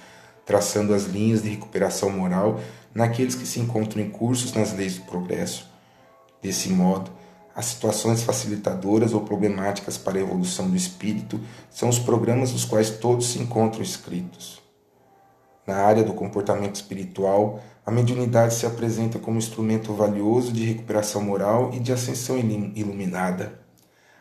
traçando 0.46 0.94
as 0.94 1.04
linhas 1.04 1.44
de 1.44 1.50
recuperação 1.50 2.10
moral 2.10 2.62
naqueles 2.96 3.36
que 3.36 3.46
se 3.46 3.60
encontram 3.60 4.02
em 4.02 4.10
cursos 4.10 4.54
nas 4.54 4.72
leis 4.72 4.96
do 4.96 5.02
progresso. 5.02 5.70
Desse 6.42 6.70
modo, 6.70 7.12
as 7.54 7.66
situações 7.66 8.24
facilitadoras 8.24 9.12
ou 9.12 9.20
problemáticas 9.20 9.98
para 9.98 10.18
a 10.18 10.22
evolução 10.22 10.70
do 10.70 10.78
espírito 10.78 11.42
são 11.70 11.90
os 11.90 12.00
programas 12.00 12.54
nos 12.54 12.64
quais 12.64 12.90
todos 12.90 13.32
se 13.34 13.40
encontram 13.40 13.82
inscritos. 13.82 14.66
Na 15.68 15.76
área 15.76 16.06
do 16.06 16.14
comportamento 16.14 16.76
espiritual, 16.76 17.60
a 17.88 17.92
mediunidade 17.92 18.54
se 18.54 18.66
apresenta 18.66 19.18
como 19.18 19.38
instrumento 19.38 19.94
valioso 19.94 20.52
de 20.52 20.66
recuperação 20.66 21.22
moral 21.22 21.72
e 21.74 21.80
de 21.80 21.94
ascensão 21.94 22.38
iluminada. 22.38 23.62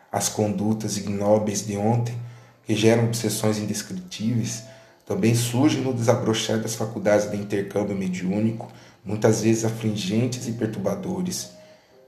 As 0.09 0.29
condutas 0.29 0.95
ignóbeis 0.95 1.67
de 1.67 1.75
ontem, 1.75 2.15
que 2.63 2.73
geram 2.73 3.03
obsessões 3.03 3.57
indescritíveis, 3.57 4.63
também 5.05 5.35
surge 5.35 5.81
no 5.81 5.93
desabrochar 5.93 6.61
das 6.61 6.75
faculdades 6.75 7.29
de 7.29 7.35
intercâmbio 7.35 7.93
mediúnico, 7.93 8.71
muitas 9.03 9.41
vezes 9.41 9.65
afligentes 9.65 10.47
e 10.47 10.53
perturbadores. 10.53 11.49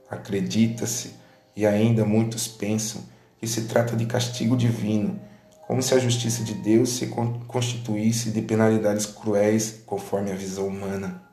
Acredita-se, 0.08 1.10
e 1.54 1.66
ainda 1.66 2.06
muitos 2.06 2.48
pensam, 2.48 3.02
que 3.38 3.46
se 3.46 3.66
trata 3.66 3.94
de 3.94 4.06
castigo 4.06 4.56
divino, 4.56 5.20
como 5.66 5.82
se 5.82 5.92
a 5.94 5.98
justiça 5.98 6.42
de 6.42 6.54
Deus 6.54 6.88
se 6.96 7.08
constituísse 7.46 8.30
de 8.30 8.40
penalidades 8.40 9.04
cruéis 9.04 9.82
conforme 9.84 10.32
a 10.32 10.34
visão 10.34 10.66
humana. 10.66 11.28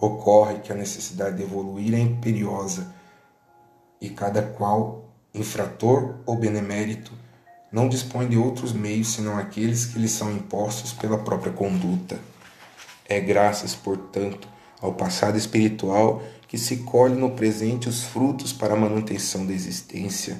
Ocorre 0.00 0.60
que 0.60 0.72
a 0.72 0.76
necessidade 0.76 1.36
de 1.36 1.42
evoluir 1.42 1.94
é 1.94 1.98
imperiosa 1.98 2.92
e 4.00 4.10
cada 4.10 4.42
qual, 4.42 5.04
infrator 5.32 6.16
ou 6.26 6.36
benemérito, 6.36 7.12
não 7.70 7.88
dispõe 7.88 8.28
de 8.28 8.36
outros 8.36 8.72
meios 8.72 9.14
senão 9.14 9.38
aqueles 9.38 9.86
que 9.86 9.98
lhe 9.98 10.08
são 10.08 10.30
impostos 10.30 10.92
pela 10.92 11.18
própria 11.18 11.52
conduta. 11.52 12.18
É 13.08 13.18
graças, 13.20 13.74
portanto, 13.74 14.46
ao 14.80 14.92
passado 14.92 15.38
espiritual 15.38 16.22
que 16.48 16.58
se 16.58 16.78
colhe 16.78 17.14
no 17.14 17.30
presente 17.30 17.88
os 17.88 18.02
frutos 18.04 18.52
para 18.52 18.74
a 18.74 18.76
manutenção 18.76 19.46
da 19.46 19.54
existência. 19.54 20.38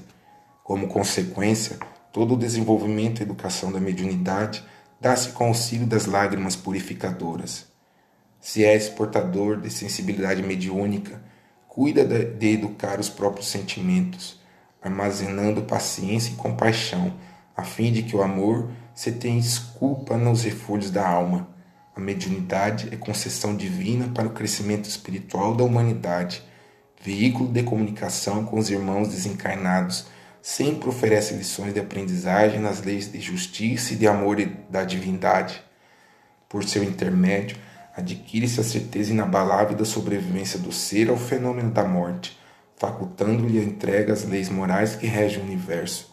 Como 0.63 0.89
consequência, 0.89 1.79
todo 2.13 2.35
o 2.35 2.37
desenvolvimento 2.37 3.21
e 3.21 3.23
educação 3.23 3.73
da 3.73 3.81
mediunidade 3.81 4.63
dá-se 5.01 5.31
com 5.31 5.47
auxílio 5.47 5.87
das 5.87 6.05
lágrimas 6.05 6.55
purificadoras. 6.55 7.72
Se 8.43 8.63
és 8.63 8.91
portador 8.91 9.59
de 9.59 9.71
sensibilidade 9.71 10.43
mediúnica, 10.43 11.23
cuida 11.67 12.05
de 12.05 12.49
educar 12.49 13.01
os 13.01 13.09
próprios 13.09 13.49
sentimentos 13.49 14.43
armazenando 14.83 15.63
paciência 15.63 16.33
e 16.33 16.37
compaixão, 16.37 17.15
a 17.57 17.63
fim 17.63 17.93
de 17.93 18.03
que 18.03 18.17
o 18.17 18.23
amor 18.23 18.69
se 18.95 19.13
tenha 19.13 19.39
esculpa 19.39 20.17
nos 20.17 20.43
refúgios 20.43 20.91
da 20.91 21.09
alma, 21.09 21.49
A 21.95 22.01
mediunidade 22.01 22.89
é 22.91 22.97
concessão 22.97 23.55
divina 23.55 24.09
para 24.15 24.27
o 24.27 24.33
crescimento 24.33 24.89
espiritual 24.89 25.55
da 25.55 25.63
humanidade, 25.63 26.43
veículo 27.03 27.53
de 27.53 27.63
comunicação 27.63 28.47
com 28.47 28.59
os 28.59 28.71
irmãos 28.71 29.09
desencarnados, 29.09 30.07
sempre 30.41 30.89
oferece 30.89 31.35
lições 31.35 31.75
de 31.75 31.81
aprendizagem 31.81 32.61
nas 32.61 32.81
leis 32.81 33.13
de 33.13 33.21
justiça 33.21 33.93
e 33.93 33.97
de 33.97 34.07
amor 34.07 34.37
da 34.71 34.85
divindade. 34.85 35.63
Por 36.49 36.65
seu 36.65 36.83
intermédio, 36.83 37.59
adquire-se 37.95 38.61
a 38.61 38.65
certeza 38.65 39.13
inabalável 39.13 39.77
da 39.77 39.85
sobrevivência 39.85 40.59
do 40.59 40.73
ser 40.73 41.11
ao 41.11 41.17
fenômeno 41.17 41.71
da 41.71 41.85
morte, 41.85 42.39
facultando-lhe 42.77 43.59
a 43.59 43.63
entrega 43.63 44.13
às 44.13 44.25
leis 44.25 44.49
morais 44.49 44.97
que 44.97 45.07
regem 45.07 45.41
o 45.41 45.45
universo. 45.45 46.13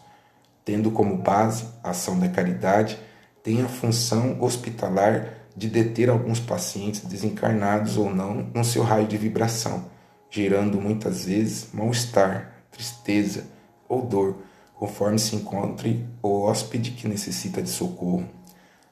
Tendo 0.64 0.90
como 0.90 1.16
base 1.16 1.66
a 1.82 1.90
ação 1.90 2.18
da 2.18 2.28
caridade, 2.28 2.98
tem 3.42 3.62
a 3.62 3.68
função 3.68 4.40
hospitalar 4.40 5.40
de 5.56 5.68
deter 5.68 6.08
alguns 6.08 6.38
pacientes 6.38 7.00
desencarnados 7.00 7.96
ou 7.96 8.14
não 8.14 8.48
no 8.54 8.64
seu 8.64 8.82
raio 8.82 9.06
de 9.06 9.16
vibração, 9.16 9.86
gerando 10.30 10.80
muitas 10.80 11.24
vezes 11.24 11.68
mal-estar, 11.72 12.52
tristeza, 12.70 13.44
ou 13.88 14.02
dor, 14.02 14.36
conforme 14.74 15.18
se 15.18 15.34
encontre 15.34 16.06
o 16.22 16.42
hóspede 16.42 16.92
que 16.92 17.08
necessita 17.08 17.60
de 17.60 17.68
socorro. 17.68 18.26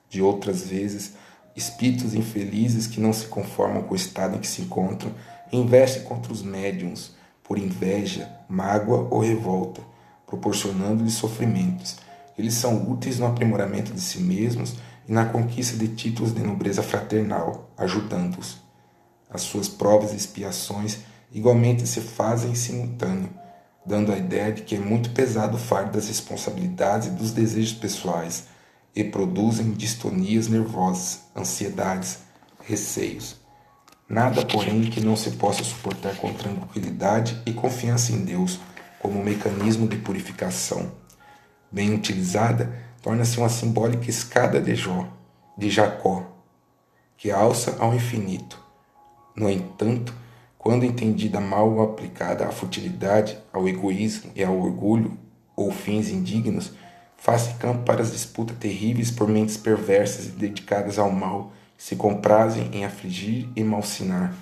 De 0.09 0.21
outras 0.21 0.63
vezes, 0.63 1.15
espíritos 1.59 2.15
infelizes 2.15 2.87
que 2.87 3.01
não 3.01 3.13
se 3.13 3.27
conformam 3.27 3.83
com 3.83 3.93
o 3.93 3.97
estado 3.97 4.37
em 4.37 4.39
que 4.39 4.47
se 4.47 4.63
encontram 4.63 5.13
investem 5.53 6.03
contra 6.03 6.33
os 6.33 6.43
médiums 6.43 7.13
por 7.43 7.59
inveja, 7.59 8.31
mágoa 8.49 9.09
ou 9.11 9.21
revolta, 9.21 9.81
proporcionando-lhes 10.27 11.15
sofrimentos. 11.15 11.97
Eles 12.37 12.55
são 12.55 12.91
úteis 12.91 13.19
no 13.19 13.27
aprimoramento 13.27 13.93
de 13.93 14.01
si 14.01 14.21
mesmos 14.21 14.77
e 15.09 15.13
na 15.13 15.25
conquista 15.25 15.77
de 15.77 15.89
títulos 15.89 16.35
de 16.35 16.43
nobreza 16.43 16.83
fraternal, 16.83 17.71
ajudando-os. 17.77 18.59
As 19.31 19.41
suas 19.43 19.69
provas 19.69 20.13
e 20.13 20.17
expiações 20.17 20.99
igualmente 21.33 21.87
se 21.87 22.01
fazem 22.01 22.51
em 22.51 22.55
simultâneo 22.55 23.31
dando 23.89 24.13
a 24.13 24.19
ideia 24.19 24.53
de 24.53 24.63
que 24.63 24.77
é 24.77 24.79
muito 24.79 25.11
pesado 25.11 25.57
o 25.57 25.61
fardo 25.61 25.93
das 25.93 26.09
responsabilidades 26.09 27.09
e 27.09 27.13
dos 27.13 27.33
desejos 27.33 27.73
pessoais 27.73 28.45
e 28.99 29.05
produzem 29.05 29.71
distonias 29.71 30.49
nervosas, 30.49 31.21
ansiedades, 31.37 32.19
receios. 32.67 33.37
Nada, 34.09 34.45
porém, 34.45 34.91
que 34.91 35.01
não 35.01 35.15
se 35.15 35.31
possa 35.31 35.63
suportar 35.63 36.17
com 36.17 36.33
tranquilidade 36.33 37.41
e 37.47 37.53
confiança 37.53 38.11
em 38.11 38.25
Deus 38.25 38.59
como 38.99 39.21
um 39.21 39.23
mecanismo 39.23 39.87
de 39.87 39.99
purificação. 39.99 40.91
Bem 41.71 41.95
utilizada, 41.95 42.77
torna-se 43.01 43.39
uma 43.39 43.49
simbólica 43.49 44.11
escada 44.11 44.61
de 44.61 44.75
Jó, 44.75 45.07
de 45.57 45.71
Jacó, 45.71 46.27
que 47.17 47.31
alça 47.31 47.77
ao 47.79 47.95
infinito. 47.95 48.61
No 49.37 49.49
entanto, 49.49 50.13
quando 50.59 50.85
entendida 50.85 51.39
mal 51.39 51.81
aplicada 51.83 52.49
à 52.49 52.51
futilidade, 52.51 53.39
ao 53.53 53.69
egoísmo 53.69 54.33
e 54.35 54.43
ao 54.43 54.59
orgulho, 54.59 55.17
ou 55.55 55.71
fins 55.71 56.09
indignos, 56.09 56.73
faz 57.19 57.49
campo 57.59 57.85
para 57.85 58.01
as 58.01 58.13
disputas 58.13 58.57
terríveis 58.57 59.11
por 59.11 59.29
mentes 59.29 59.59
perversas 59.59 60.27
e 60.27 60.31
dedicadas 60.31 60.99
ao 60.99 61.11
mal, 61.11 61.53
que 61.77 61.85
se 61.85 61.97
comprazem 61.97 62.71
em 62.73 62.85
afligir 62.87 63.47
e 63.55 63.63
malsinar. 63.63 64.35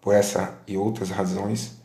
Por 0.00 0.14
essa 0.14 0.54
e 0.66 0.76
outras 0.76 1.10
razões, 1.10 1.76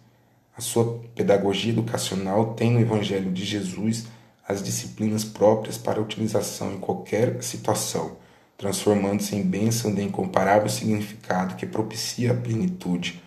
a 0.55 0.61
sua 0.61 0.99
pedagogia 1.15 1.71
educacional 1.71 2.53
tem 2.53 2.71
no 2.71 2.79
Evangelho 2.79 3.31
de 3.31 3.43
Jesus 3.43 4.05
as 4.47 4.61
disciplinas 4.61 5.25
próprias 5.25 5.77
para 5.77 5.99
utilização 5.99 6.71
em 6.73 6.77
qualquer 6.77 7.41
situação 7.41 8.15
transformando-se 8.57 9.35
em 9.35 9.43
bênção 9.43 9.93
de 9.93 10.01
incomparável 10.01 10.69
significado 10.69 11.55
que 11.55 11.65
propicia 11.65 12.31
a 12.31 12.35
plenitude. 12.35 13.21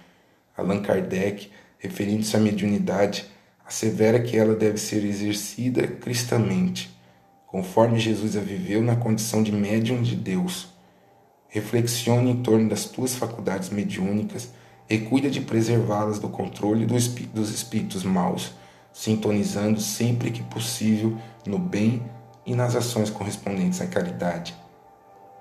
Allan 0.56 0.82
Kardec, 0.82 1.50
referindo-se 1.78 2.36
à 2.36 2.40
mediunidade, 2.40 3.26
assevera 3.68 4.18
que 4.18 4.36
ela 4.36 4.54
deve 4.54 4.78
ser 4.78 5.04
exercida 5.04 5.86
cristamente, 5.86 6.90
conforme 7.46 7.98
Jesus 7.98 8.34
a 8.34 8.40
viveu 8.40 8.82
na 8.82 8.96
condição 8.96 9.42
de 9.42 9.52
médium 9.52 10.02
de 10.02 10.16
Deus. 10.16 10.68
Reflexione 11.48 12.30
em 12.30 12.42
torno 12.42 12.68
das 12.68 12.86
tuas 12.86 13.14
faculdades 13.14 13.68
mediúnicas 13.68 14.50
e 14.88 14.96
cuida 14.96 15.28
de 15.28 15.42
preservá-las 15.42 16.18
do 16.18 16.30
controle 16.30 16.86
dos 16.86 17.50
espíritos 17.50 18.02
maus, 18.02 18.52
sintonizando 18.90 19.80
sempre 19.80 20.30
que 20.30 20.42
possível 20.42 21.18
no 21.46 21.58
bem 21.58 22.02
e 22.46 22.54
nas 22.54 22.74
ações 22.74 23.10
correspondentes 23.10 23.82
à 23.82 23.86
caridade 23.86 24.56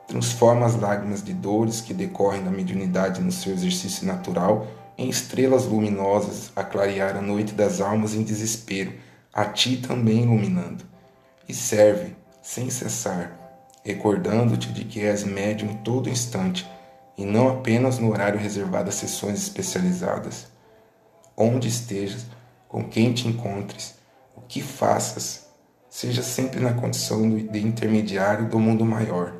transforma 0.07 0.65
as 0.65 0.79
lágrimas 0.79 1.21
de 1.21 1.33
dores 1.33 1.81
que 1.81 1.93
decorrem 1.93 2.43
da 2.43 2.49
mediunidade 2.49 3.21
no 3.21 3.31
seu 3.31 3.53
exercício 3.53 4.07
natural 4.07 4.65
em 4.97 5.09
estrelas 5.09 5.65
luminosas 5.65 6.51
a 6.55 6.63
clarear 6.63 7.15
a 7.15 7.21
noite 7.21 7.53
das 7.53 7.79
almas 7.79 8.15
em 8.15 8.23
desespero, 8.23 8.93
a 9.31 9.45
ti 9.45 9.77
também 9.77 10.23
iluminando. 10.23 10.83
E 11.47 11.53
serve, 11.53 12.15
sem 12.41 12.69
cessar, 12.69 13.31
recordando-te 13.83 14.71
de 14.73 14.83
que 14.83 15.01
és 15.01 15.23
médium 15.23 15.75
todo 15.83 16.09
instante 16.09 16.67
e 17.17 17.25
não 17.25 17.47
apenas 17.47 17.99
no 17.99 18.11
horário 18.11 18.39
reservado 18.39 18.89
a 18.89 18.91
sessões 18.91 19.39
especializadas. 19.43 20.47
Onde 21.35 21.67
estejas, 21.67 22.25
com 22.67 22.83
quem 22.83 23.13
te 23.13 23.27
encontres, 23.27 23.95
o 24.35 24.41
que 24.41 24.61
faças, 24.61 25.45
seja 25.89 26.23
sempre 26.23 26.59
na 26.59 26.73
condição 26.73 27.29
de 27.29 27.59
intermediário 27.59 28.49
do 28.49 28.59
mundo 28.59 28.83
maior 28.83 29.33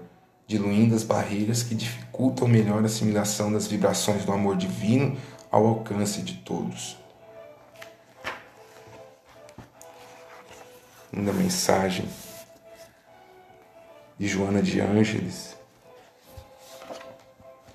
diluindo 0.47 0.95
as 0.95 1.03
barreiras 1.03 1.61
que 1.61 1.75
dificultam 1.75 2.47
melhor 2.47 2.81
a 2.81 2.85
assimilação 2.85 3.51
das 3.51 3.67
vibrações 3.67 4.23
do 4.23 4.31
amor 4.31 4.55
divino 4.55 5.17
ao 5.51 5.65
alcance 5.65 6.21
de 6.21 6.35
todos. 6.35 6.97
Na 11.11 11.33
mensagem 11.33 12.07
de 14.17 14.27
Joana 14.27 14.61
de 14.61 14.79
Ângeles, 14.81 15.55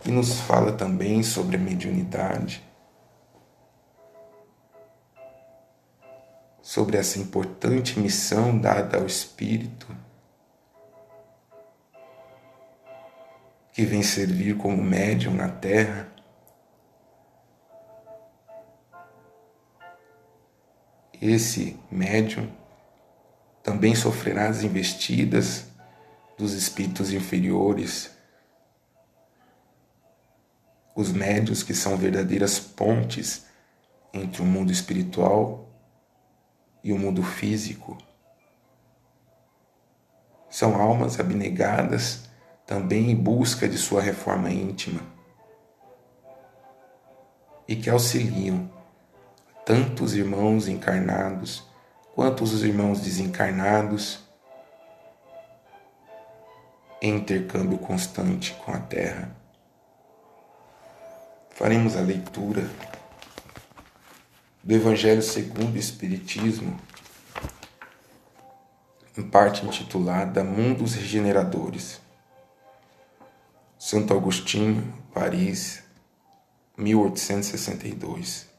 que 0.03 0.11
nos 0.11 0.41
fala 0.41 0.73
também 0.73 1.23
sobre 1.23 1.57
a 1.57 1.59
mediunidade, 1.59 2.63
sobre 6.61 6.97
essa 6.97 7.19
importante 7.19 7.99
missão 7.99 8.59
dada 8.59 8.99
ao 8.99 9.07
Espírito 9.07 9.87
que 13.73 13.85
vem 13.85 14.03
servir 14.03 14.57
como 14.57 14.77
médium 14.83 15.35
na 15.35 15.49
terra. 15.49 16.07
Esse 21.23 21.79
médium 21.89 22.51
também 23.63 23.95
sofrerá 23.95 24.49
as 24.49 24.65
investidas 24.65 25.69
dos 26.37 26.53
espíritos 26.53 27.13
inferiores, 27.13 28.11
os 30.97 31.13
médios 31.13 31.63
que 31.63 31.75
são 31.75 31.97
verdadeiras 31.97 32.59
pontes 32.59 33.47
entre 34.13 34.43
o 34.43 34.45
mundo 34.45 34.73
espiritual 34.73 35.69
e 36.83 36.93
o 36.93 36.99
mundo 36.99 37.23
físico. 37.23 37.97
São 40.51 40.75
almas 40.75 41.21
abnegadas 41.21 42.25
também 42.67 43.13
em 43.13 43.15
busca 43.15 43.69
de 43.69 43.79
sua 43.79 44.03
reforma 44.03 44.51
íntima 44.51 45.01
e 47.69 47.77
que 47.77 47.89
auxiliam 47.89 48.69
tanto 49.65 50.05
os 50.05 50.15
irmãos 50.15 50.69
encarnados 50.69 51.63
quanto 52.15 52.45
os 52.45 52.63
irmãos 52.63 53.01
desencarnados 53.01 54.21
em 57.01 57.17
intercâmbio 57.17 57.79
constante 57.79 58.55
com 58.65 58.73
a 58.73 58.79
Terra. 58.79 59.35
Faremos 61.51 61.97
a 61.97 62.01
leitura 62.01 62.69
do 64.63 64.75
Evangelho 64.75 65.23
segundo 65.23 65.75
o 65.75 65.79
Espiritismo, 65.79 66.79
em 69.17 69.23
parte 69.23 69.67
intitulada 69.67 70.45
Mundos 70.45 70.95
Regeneradores. 70.95 72.01
Santo 73.79 74.15
Agostinho, 74.15 74.95
Paris, 75.13 75.83
1862. 76.77 78.52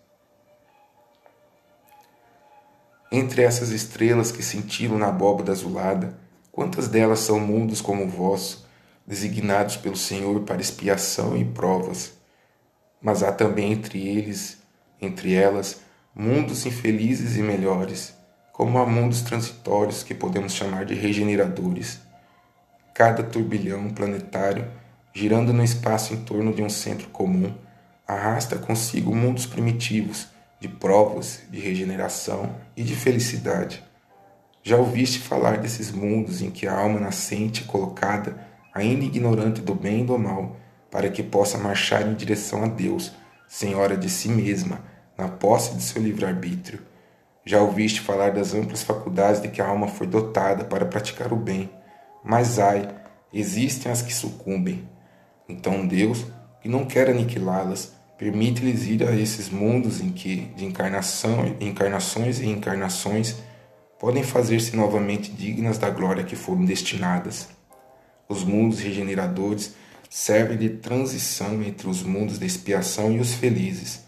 Entre 3.16 3.44
essas 3.44 3.70
estrelas 3.70 4.32
que 4.32 4.42
cintilam 4.42 4.98
na 4.98 5.10
abóbada 5.10 5.52
azulada, 5.52 6.18
quantas 6.52 6.88
delas 6.88 7.20
são 7.20 7.40
mundos 7.40 7.80
como 7.80 8.06
o 8.06 8.10
vosso, 8.10 8.68
designados 9.06 9.78
pelo 9.78 9.96
Senhor 9.96 10.40
para 10.42 10.60
expiação 10.60 11.38
e 11.38 11.46
provas? 11.46 12.14
Mas 13.00 13.22
há 13.22 13.32
também 13.32 13.72
entre 13.72 14.00
eles, 14.00 14.58
entre 15.00 15.32
elas, 15.32 15.82
mundos 16.16 16.66
infelizes 16.66 17.38
e 17.38 17.44
melhores, 17.44 18.16
como 18.52 18.80
há 18.80 18.86
mundos 18.88 19.22
transitórios 19.22 20.02
que 20.02 20.16
podemos 20.16 20.54
chamar 20.54 20.84
de 20.84 20.96
regeneradores 20.96 22.00
cada 22.96 23.22
turbilhão 23.22 23.92
planetário, 23.92 24.68
girando 25.14 25.54
no 25.54 25.64
espaço 25.64 26.16
em 26.16 26.18
torno 26.18 26.52
de 26.52 26.64
um 26.64 26.70
centro 26.70 27.10
comum, 27.10 27.54
arrasta 28.08 28.58
consigo 28.58 29.16
mundos 29.16 29.46
primitivos 29.46 30.34
de 30.64 30.70
provas, 30.70 31.42
de 31.52 31.60
regeneração 31.60 32.56
e 32.74 32.84
de 32.84 32.96
felicidade. 32.96 33.84
Já 34.64 34.78
ouviste 34.78 35.20
falar 35.20 35.58
desses 35.58 35.92
mundos 35.92 36.42
em 36.42 36.50
que 36.50 36.66
a 36.66 36.74
alma 36.74 37.02
nascente 37.02 37.64
é 37.64 37.68
colocada, 37.70 38.40
ainda 38.74 39.04
ignorante 39.04 39.60
do 39.60 39.76
bem 39.76 40.04
e 40.04 40.06
do 40.06 40.18
mal, 40.18 40.56
para 40.90 41.10
que 41.10 41.22
possa 41.22 41.58
marchar 41.58 42.08
em 42.08 42.14
direção 42.14 42.64
a 42.64 42.68
Deus, 42.68 43.12
senhora 43.46 43.98
de 43.98 44.10
si 44.10 44.30
mesma, 44.30 44.80
na 45.18 45.28
posse 45.28 45.76
de 45.76 45.84
seu 45.84 46.02
livre-arbítrio? 46.02 46.80
Já 47.46 47.60
ouviste 47.60 48.00
falar 48.00 48.32
das 48.32 48.54
amplas 48.54 48.84
faculdades 48.84 49.42
de 49.42 49.50
que 49.50 49.62
a 49.62 49.68
alma 49.68 49.90
foi 49.90 50.08
dotada 50.08 50.64
para 50.64 50.86
praticar 50.86 51.34
o 51.34 51.36
bem, 51.36 51.70
mas 52.24 52.58
ai, 52.58 52.88
existem 53.34 53.92
as 53.92 54.02
que 54.02 54.14
sucumbem. 54.14 54.88
Então 55.50 55.86
Deus, 55.86 56.26
que 56.62 56.70
não 56.70 56.86
quer 56.86 57.10
aniquilá-las, 57.10 57.92
permite-lhes 58.24 58.86
ir 58.86 59.04
a 59.04 59.14
esses 59.14 59.50
mundos 59.50 60.00
em 60.00 60.10
que, 60.10 60.46
de 60.56 60.64
encarnação, 60.64 61.58
encarnações 61.60 62.40
e 62.40 62.48
encarnações, 62.48 63.36
podem 64.00 64.24
fazer-se 64.24 64.78
novamente 64.78 65.30
dignas 65.30 65.78
da 65.78 65.90
glória 65.90 66.24
que 66.24 66.34
foram 66.34 66.64
destinadas. 66.64 67.50
Os 68.30 68.46
mundos 68.46 68.80
regeneradores 68.80 69.76
servem 70.10 70.58
de 70.58 70.70
transição 70.70 71.62
entre 71.62 71.90
os 71.90 72.02
mundos 72.02 72.40
da 72.40 72.46
expiação 72.46 73.12
e 73.12 73.20
os 73.20 73.34
felizes. 73.34 74.06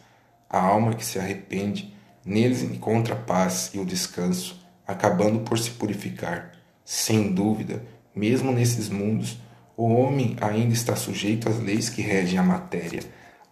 A 0.49 0.61
alma 0.61 0.93
que 0.93 1.03
se 1.03 1.19
arrepende, 1.19 1.93
neles 2.25 2.63
encontra 2.63 3.15
a 3.15 3.17
paz 3.17 3.71
e 3.73 3.79
o 3.79 3.85
descanso, 3.85 4.65
acabando 4.87 5.39
por 5.39 5.59
se 5.59 5.71
purificar. 5.71 6.53
Sem 6.85 7.33
dúvida, 7.33 7.83
mesmo 8.15 8.53
nesses 8.53 8.87
mundos, 8.87 9.37
o 9.75 9.93
homem 9.93 10.37
ainda 10.39 10.73
está 10.73 10.95
sujeito 10.95 11.49
às 11.49 11.59
leis 11.59 11.89
que 11.89 12.01
regem 12.01 12.39
a 12.39 12.43
matéria. 12.43 13.01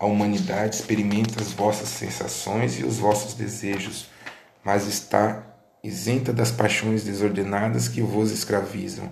A 0.03 0.05
humanidade 0.05 0.75
experimenta 0.75 1.41
as 1.41 1.53
vossas 1.53 1.87
sensações 1.87 2.77
e 2.77 2.83
os 2.83 2.97
vossos 2.97 3.35
desejos, 3.35 4.09
mas 4.61 4.85
está 4.85 5.41
isenta 5.81 6.33
das 6.33 6.51
paixões 6.51 7.05
desordenadas 7.05 7.87
que 7.87 8.01
vos 8.01 8.29
escravizam. 8.29 9.09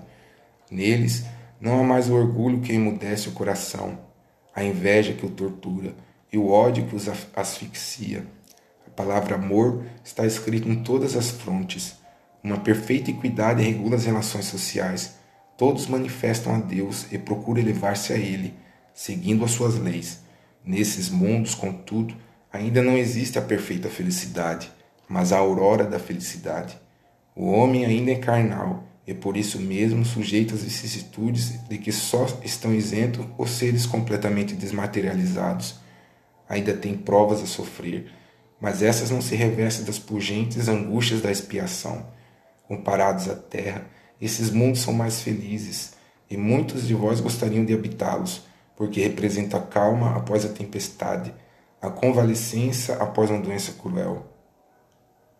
Neles 0.70 1.24
não 1.62 1.80
há 1.80 1.84
mais 1.86 2.10
o 2.10 2.14
orgulho 2.14 2.60
que 2.60 2.74
emudece 2.74 3.30
o 3.30 3.32
coração, 3.32 4.00
a 4.54 4.66
inveja 4.66 5.14
que 5.14 5.26
o 5.26 5.30
tortura 5.30 5.96
e 6.30 6.38
o 6.38 6.50
ódio 6.50 6.86
que 6.86 6.96
os 6.98 7.08
asfixia. 7.38 8.28
A 8.86 8.90
palavra 8.90 9.36
amor 9.36 9.86
está 10.04 10.26
escrita 10.26 10.68
em 10.68 10.84
todas 10.84 11.16
as 11.16 11.32
frontes. 11.32 11.96
Uma 12.44 12.60
perfeita 12.60 13.12
equidade 13.12 13.64
regula 13.64 13.96
as 13.96 14.04
relações 14.04 14.44
sociais 14.44 15.16
Todos 15.58 15.88
manifestam 15.88 16.56
a 16.56 16.60
Deus 16.60 17.06
e 17.14 17.18
procuram 17.18 17.62
elevar-se 17.62 18.12
a 18.12 18.18
Ele, 18.18 18.54
seguindo 18.94 19.46
as 19.46 19.52
suas 19.52 19.76
leis. 19.76 20.21
Nesses 20.64 21.10
mundos, 21.10 21.56
contudo, 21.56 22.16
ainda 22.52 22.82
não 22.82 22.98
existe 22.98 23.40
a 23.40 23.42
perfeita 23.42 23.90
felicidade, 23.90 24.72
mas 25.08 25.32
a 25.32 25.38
aurora 25.38 25.84
da 25.84 26.00
felicidade. 26.00 26.78
O 27.36 27.52
homem 27.52 27.86
ainda 27.86 28.12
é 28.12 28.16
carnal 28.16 28.84
e 29.06 29.14
por 29.14 29.36
isso 29.36 29.60
mesmo 29.60 30.06
sujeito 30.06 30.54
às 30.54 30.64
vicissitudes 30.64 31.60
de 31.68 31.78
que 31.78 31.92
só 31.92 32.26
estão 32.44 32.74
isentos 32.74 33.26
os 33.38 33.50
seres 33.52 33.86
completamente 33.86 34.54
desmaterializados. 34.54 35.76
Ainda 36.48 36.74
tem 36.74 36.96
provas 36.96 37.42
a 37.42 37.46
sofrer, 37.46 38.12
mas 38.60 38.84
essas 38.84 39.10
não 39.10 39.22
se 39.22 39.36
revestem 39.36 39.86
das 39.86 39.98
pungentes 39.98 40.68
angústias 40.68 41.22
da 41.22 41.32
expiação. 41.32 42.06
Comparados 42.68 43.28
à 43.28 43.36
terra, 43.36 43.86
esses 44.22 44.52
mundos 44.52 44.82
são 44.82 44.94
mais 44.94 45.22
felizes 45.22 45.94
e 46.30 46.38
muitos 46.38 46.88
de 46.88 46.94
vós 46.94 47.20
gostariam 47.20 47.66
de 47.66 47.74
habitá-los, 47.74 48.44
porque 48.82 49.00
representa 49.00 49.58
a 49.58 49.62
calma 49.62 50.18
após 50.18 50.44
a 50.44 50.50
tempestade, 50.50 51.32
a 51.80 51.88
convalescença 51.88 52.96
após 52.96 53.30
uma 53.30 53.40
doença 53.40 53.74
cruel. 53.74 54.26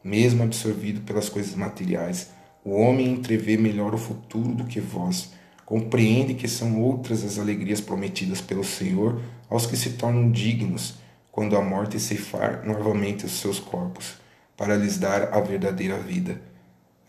Mesmo 0.04 0.44
absorvido 0.44 1.02
pelas 1.02 1.28
coisas 1.28 1.56
materiais, 1.56 2.30
o 2.64 2.80
homem 2.80 3.12
entrevê 3.12 3.58
melhor 3.58 3.96
o 3.96 3.98
futuro 3.98 4.54
do 4.54 4.66
que 4.66 4.80
vós, 4.80 5.32
compreende 5.66 6.36
que 6.36 6.48
são 6.48 6.80
outras 6.84 7.24
as 7.24 7.40
alegrias 7.40 7.82
prometidas 7.82 8.42
pelo 8.42 8.64
Senhor 8.64 9.20
aos 9.50 9.66
que 9.66 9.76
se 9.76 9.94
tornam 9.94 10.30
dignos 10.30 11.00
quando 11.32 11.58
a 11.58 11.64
morte 11.64 12.00
ceifar 12.00 12.64
novamente 12.64 13.26
os 13.26 13.40
seus 13.40 13.60
corpos, 13.60 14.18
para 14.56 14.76
lhes 14.76 15.00
dar 15.00 15.34
a 15.34 15.42
verdadeira 15.42 15.98
vida. 15.98 16.40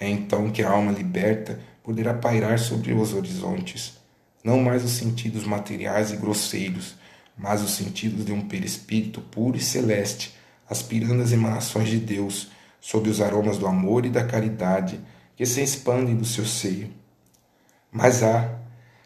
É 0.00 0.08
então 0.08 0.50
que 0.50 0.62
a 0.62 0.70
alma 0.70 0.92
liberta 0.92 1.60
poderá 1.82 2.14
pairar 2.14 2.58
sobre 2.58 2.94
os 2.94 3.12
horizontes, 3.12 4.00
não 4.42 4.61
mais 4.61 4.85
os 4.85 4.92
sentidos 4.92 5.44
materiais 5.44 6.11
e 6.12 6.16
grosseiros, 6.16 6.96
mas 7.37 7.62
os 7.62 7.72
sentidos 7.72 8.24
de 8.24 8.33
um 8.33 8.46
perispírito 8.46 9.20
puro 9.20 9.57
e 9.57 9.61
celeste, 9.61 10.35
aspirando 10.68 11.22
às 11.22 11.33
emanações 11.33 11.88
de 11.88 11.98
Deus, 11.98 12.50
sob 12.81 13.09
os 13.09 13.20
aromas 13.20 13.59
do 13.59 13.66
amor 13.66 14.05
e 14.05 14.11
da 14.11 14.24
caridade 14.24 15.00
que 15.37 15.46
se 15.46 15.62
expandem 15.62 16.16
do 16.16 16.24
seu 16.24 16.44
seio. 16.44 16.90
Mas 17.90 18.22
há, 18.22 18.59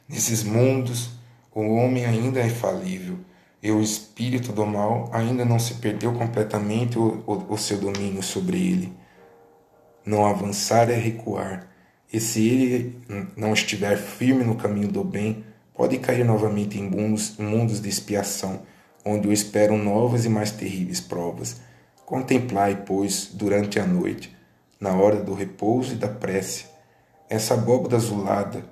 nesses 0.08 0.42
mundos, 0.42 1.10
o 1.54 1.60
homem 1.74 2.04
ainda 2.04 2.40
é 2.40 2.48
falível, 2.48 3.18
e 3.62 3.70
o 3.70 3.82
espírito 3.82 4.52
do 4.52 4.64
mal 4.66 5.10
ainda 5.12 5.44
não 5.44 5.58
se 5.58 5.74
perdeu 5.74 6.12
completamente 6.12 6.98
o, 6.98 7.22
o, 7.26 7.54
o 7.54 7.58
seu 7.58 7.78
domínio 7.78 8.22
sobre 8.22 8.56
ele. 8.56 8.92
Não 10.04 10.26
avançar 10.26 10.88
é 10.88 10.94
recuar, 10.94 11.68
e 12.12 12.20
se 12.20 12.46
ele 12.46 13.00
não 13.36 13.52
estiver 13.52 13.96
firme 13.96 14.44
no 14.44 14.56
caminho 14.56 14.88
do 14.88 15.02
bem, 15.02 15.44
pode 15.74 15.98
cair 15.98 16.24
novamente 16.24 16.78
em 16.78 16.88
mundos, 16.88 17.36
mundos 17.38 17.80
de 17.80 17.88
expiação, 17.88 18.62
onde 19.04 19.28
o 19.28 19.32
esperam 19.32 19.76
novas 19.76 20.24
e 20.24 20.28
mais 20.28 20.50
terríveis 20.50 21.00
provas. 21.00 21.60
Contemplai, 22.04 22.84
pois, 22.86 23.30
durante 23.32 23.78
a 23.78 23.86
noite, 23.86 24.34
na 24.80 24.94
hora 24.94 25.16
do 25.16 25.34
repouso 25.34 25.94
e 25.94 25.96
da 25.96 26.08
prece, 26.08 26.66
essa 27.28 27.54
abóbada 27.54 27.96
azulada, 27.96 28.64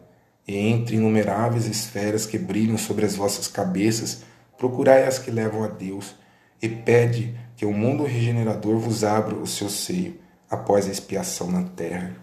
e 0.46 0.56
entre 0.56 0.96
inumeráveis 0.96 1.66
esferas 1.66 2.26
que 2.26 2.38
brilham 2.38 2.78
sobre 2.78 3.04
as 3.04 3.16
vossas 3.16 3.48
cabeças, 3.48 4.22
procurai 4.56 5.04
as 5.04 5.18
que 5.18 5.30
levam 5.30 5.64
a 5.64 5.68
Deus, 5.68 6.14
e 6.62 6.68
pede 6.68 7.36
que 7.56 7.66
o 7.66 7.72
mundo 7.72 8.04
regenerador 8.04 8.78
vos 8.78 9.04
abra 9.04 9.34
o 9.34 9.46
seu 9.46 9.68
seio 9.68 10.18
após 10.48 10.86
a 10.86 10.90
expiação 10.90 11.50
na 11.50 11.64
terra. 11.64 12.14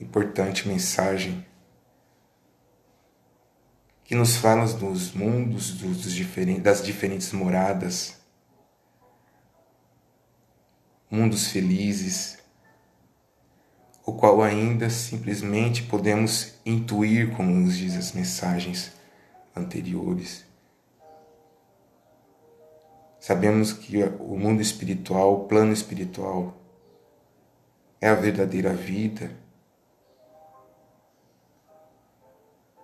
Importante 0.00 0.68
mensagem 0.68 1.44
que 4.04 4.14
nos 4.14 4.36
fala 4.36 4.64
dos 4.66 5.12
mundos, 5.12 5.72
dos 5.72 6.14
diferentes, 6.14 6.62
das 6.62 6.82
diferentes 6.82 7.32
moradas, 7.32 8.18
mundos 11.10 11.48
felizes, 11.48 12.38
o 14.06 14.14
qual 14.14 14.42
ainda 14.42 14.88
simplesmente 14.88 15.82
podemos 15.82 16.54
intuir, 16.64 17.36
como 17.36 17.50
nos 17.50 17.76
diz 17.76 17.96
as 17.96 18.12
mensagens 18.12 18.92
anteriores. 19.54 20.46
Sabemos 23.20 23.74
que 23.74 24.02
o 24.02 24.38
mundo 24.38 24.62
espiritual, 24.62 25.34
o 25.34 25.48
plano 25.48 25.72
espiritual, 25.74 26.56
é 28.00 28.08
a 28.08 28.14
verdadeira 28.14 28.72
vida. 28.72 29.30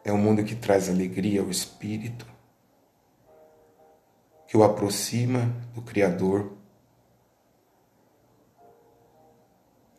É 0.05 0.12
o 0.12 0.19
mundo 0.19 0.45
que 0.45 0.55
traz 0.55 0.90
alegria 0.90 1.40
ao 1.40 1.51
espírito, 1.51 2.27
que 4.47 4.57
o 4.57 4.62
aproxima 4.62 5.47
do 5.75 5.81
Criador. 5.81 6.53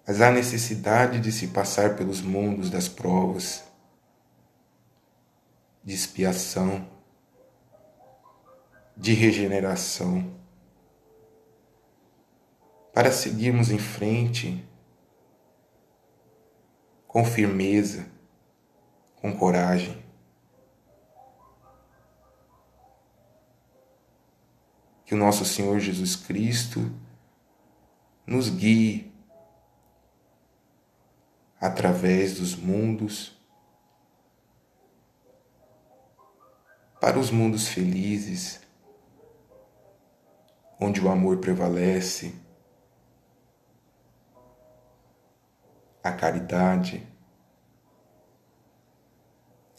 Mas 0.07 0.21
há 0.21 0.29
necessidade 0.29 1.19
de 1.19 1.31
se 1.31 1.47
passar 1.47 1.95
pelos 1.95 2.21
mundos 2.21 2.69
das 2.69 2.87
provas, 2.87 3.63
de 5.83 5.95
expiação, 5.95 6.87
de 8.95 9.13
regeneração, 9.13 10.31
para 12.93 13.11
seguirmos 13.11 13.71
em 13.71 13.79
frente 13.79 14.63
com 17.07 17.25
firmeza, 17.25 18.14
com 19.25 19.35
coragem. 19.35 20.05
Que 25.03 25.15
o 25.15 25.17
nosso 25.17 25.43
Senhor 25.43 25.79
Jesus 25.79 26.15
Cristo 26.15 26.91
nos 28.27 28.49
guie 28.49 29.11
através 31.59 32.37
dos 32.37 32.55
mundos 32.55 33.35
para 37.01 37.17
os 37.17 37.31
mundos 37.31 37.67
felizes 37.67 38.61
onde 40.79 41.01
o 41.01 41.09
amor 41.09 41.37
prevalece, 41.37 42.35
a 46.03 46.11
caridade, 46.11 47.14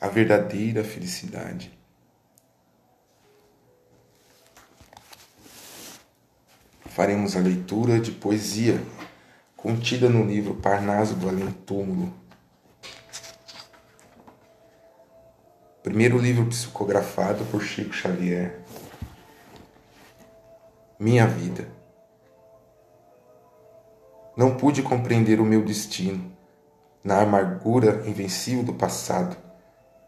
a 0.01 0.09
verdadeira 0.09 0.85
felicidade. 0.85 1.77
Faremos 6.87 7.37
a 7.37 7.41
leitura 7.41 8.01
de 8.01 8.11
poesia 8.11 8.81
contida 9.57 10.09
no 10.09 10.25
livro 10.25 10.55
Parnaso 10.55 11.15
do 11.15 11.29
Além 11.29 11.51
Túmulo. 11.51 12.13
Primeiro 15.83 16.19
livro 16.19 16.47
psicografado 16.47 17.45
por 17.47 17.63
Chico 17.63 17.93
Xavier. 17.93 18.61
Minha 20.99 21.27
vida. 21.27 21.69
Não 24.37 24.57
pude 24.57 24.83
compreender 24.83 25.41
o 25.41 25.45
meu 25.45 25.65
destino 25.65 26.35
na 27.05 27.21
amargura 27.21 28.03
invencível 28.07 28.65
do 28.65 28.75
passado, 28.75 29.37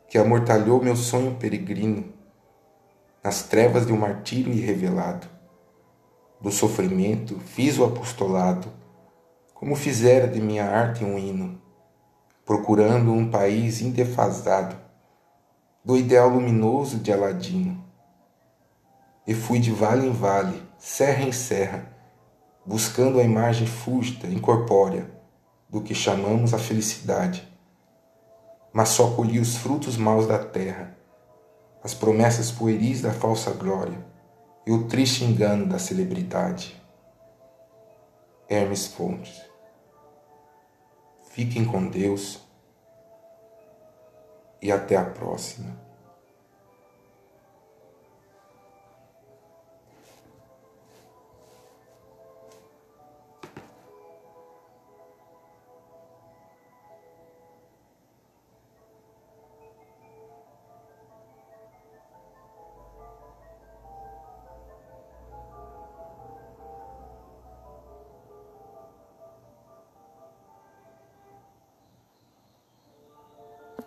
que 0.09 0.17
amortalhou 0.17 0.83
meu 0.83 0.97
sonho 0.97 1.37
peregrino 1.37 2.13
nas 3.23 3.43
trevas 3.43 3.87
de 3.87 3.93
um 3.93 3.99
martírio 3.99 4.53
irrevelado. 4.53 5.29
Do 6.41 6.51
sofrimento 6.51 7.39
fiz 7.41 7.79
o 7.79 7.85
apostolado, 7.85 8.73
como 9.53 9.77
fizera 9.77 10.27
de 10.27 10.41
minha 10.41 10.65
arte 10.65 11.05
um 11.05 11.19
hino, 11.19 11.61
procurando 12.47 13.13
um 13.13 13.31
país 13.31 13.83
indefasado 13.83 14.77
do 15.85 15.97
ideal 15.97 16.29
luminoso 16.31 16.99
de 16.99 17.13
Aladino. 17.13 17.85
E 19.27 19.35
fui 19.35 19.59
de 19.59 19.71
vale 19.71 20.07
em 20.07 20.13
vale, 20.13 20.63
serra 20.79 21.25
em 21.25 21.33
serra, 21.33 21.95
buscando 22.65 23.21
a 23.21 23.23
imagem 23.23 23.67
fúgida, 23.67 24.27
incorpórea, 24.27 25.11
do 25.69 25.83
que 25.83 25.95
chamamos 25.95 26.55
a 26.55 26.59
felicidade, 26.59 27.47
mas 28.79 28.91
só 28.91 29.11
colhi 29.11 29.41
os 29.41 29.57
frutos 29.57 29.97
maus 29.97 30.29
da 30.29 30.39
terra, 30.39 30.97
as 31.83 31.95
promessas 31.95 32.53
pueris 32.53 33.03
da 33.03 33.13
falsa 33.13 33.51
glória 33.51 33.99
e 34.65 34.71
o 34.71 34.87
triste 34.87 35.25
engano 35.25 35.67
da 35.67 35.81
celebridade. 35.81 36.81
Hermes 38.49 38.87
Fontes. 38.87 39.43
Fiquem 41.33 41.65
com 41.65 41.89
Deus 41.89 42.41
e 44.63 44.71
até 44.71 44.97
a 44.97 45.05
próxima. 45.05 45.88